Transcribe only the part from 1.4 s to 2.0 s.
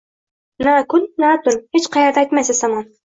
tun, hech